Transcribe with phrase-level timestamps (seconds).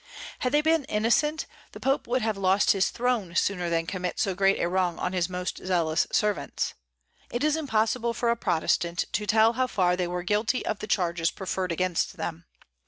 [0.39, 4.33] Had they been innocent, the Pope would have lost his throne sooner than commit so
[4.33, 6.73] great a wrong on his most zealous servants.
[7.31, 10.87] It is impossible for a Protestant to tell how far they were guilty of the
[10.87, 12.45] charges preferred against them.